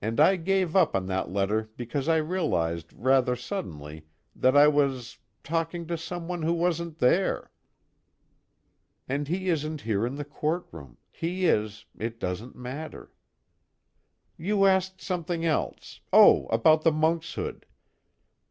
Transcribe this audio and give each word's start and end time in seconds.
And 0.00 0.20
I 0.20 0.36
gave 0.36 0.74
up 0.74 0.96
on 0.96 1.04
that 1.08 1.28
letter 1.28 1.68
because 1.76 2.08
I 2.08 2.16
realized 2.16 2.94
rather 2.94 3.36
suddenly 3.36 4.06
that 4.34 4.56
I 4.56 4.66
was 4.68 5.18
talking 5.44 5.86
to 5.88 5.98
someone 5.98 6.40
who 6.40 6.54
wasn't 6.54 6.96
there." 6.98 7.50
(And 9.06 9.28
he 9.28 9.50
isn't 9.50 9.82
here 9.82 10.06
in 10.06 10.14
the 10.14 10.24
courtroom 10.24 10.96
he 11.12 11.44
is 11.44 11.84
it 11.98 12.18
doesn't 12.18 12.56
matter.) 12.56 13.12
"You 14.38 14.64
asked 14.64 15.02
something 15.02 15.44
else 15.44 16.00
oh, 16.10 16.46
about 16.46 16.80
the 16.80 16.90
monkshood. 16.92 17.66